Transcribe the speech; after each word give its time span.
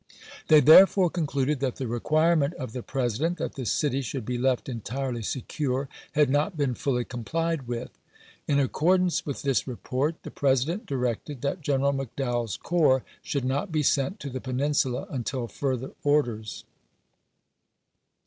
They 0.47 0.61
therefore 0.61 1.11
concluded" 1.11 1.59
that 1.59 1.75
the 1.75 1.85
requirement 1.85 2.55
of 2.55 2.73
the 2.73 2.81
President, 2.81 3.37
that 3.37 3.53
the 3.53 3.67
city 3.67 4.01
should 4.01 4.25
be 4.25 4.39
left 4.39 4.67
entirely 4.67 5.21
secure, 5.21 5.89
had 6.13 6.27
not 6.27 6.57
been 6.57 6.73
fully 6.73 7.05
complied 7.05 7.67
with." 7.67 7.91
In 8.47 8.57
accordance 8.59 9.27
with 9.27 9.43
this 9.43 9.67
report 9.67 10.15
the 10.23 10.31
Presi 10.31 10.65
dent 10.65 10.87
directed 10.87 11.43
that 11.43 11.61
General 11.61 11.93
McDowell's 11.93 12.57
corps 12.57 13.03
should 13.21 13.45
not 13.45 13.71
be 13.71 13.83
sent 13.83 14.19
to 14.21 14.31
the 14.31 14.41
Peninsula 14.41 15.05
until 15.11 15.45
further 15.45 15.91
orders. 16.03 16.63